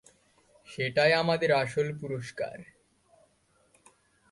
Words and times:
সেটাই 0.67 1.13
আমাদের 1.13 1.51
আসল 1.53 1.87
পুরস্কার। 1.99 2.57